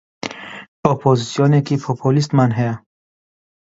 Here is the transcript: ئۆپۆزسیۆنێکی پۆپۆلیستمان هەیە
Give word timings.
ئۆپۆزسیۆنێکی 0.85 1.75
پۆپۆلیستمان 1.83 2.51
هەیە 2.59 2.73